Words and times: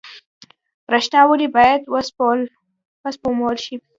برښنا 0.87 1.21
ولې 1.27 1.47
باید 1.57 1.81
وسپمول 3.05 3.55
شي؟ 3.63 3.75